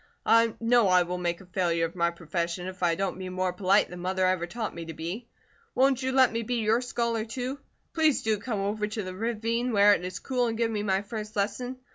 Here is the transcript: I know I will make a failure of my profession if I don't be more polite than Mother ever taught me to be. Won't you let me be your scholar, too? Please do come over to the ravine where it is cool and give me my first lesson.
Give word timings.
I 0.25 0.55
know 0.59 0.87
I 0.87 1.03
will 1.03 1.19
make 1.19 1.41
a 1.41 1.45
failure 1.45 1.85
of 1.85 1.95
my 1.95 2.09
profession 2.09 2.65
if 2.65 2.81
I 2.81 2.95
don't 2.95 3.19
be 3.19 3.29
more 3.29 3.53
polite 3.53 3.87
than 3.87 3.99
Mother 3.99 4.25
ever 4.25 4.47
taught 4.47 4.73
me 4.73 4.85
to 4.85 4.95
be. 4.95 5.27
Won't 5.75 6.01
you 6.01 6.11
let 6.11 6.31
me 6.31 6.41
be 6.41 6.55
your 6.55 6.81
scholar, 6.81 7.23
too? 7.23 7.59
Please 7.93 8.23
do 8.23 8.39
come 8.39 8.61
over 8.61 8.87
to 8.87 9.03
the 9.03 9.13
ravine 9.13 9.73
where 9.73 9.93
it 9.93 10.03
is 10.03 10.17
cool 10.17 10.47
and 10.47 10.57
give 10.57 10.71
me 10.71 10.81
my 10.81 11.03
first 11.03 11.35
lesson. 11.35 11.77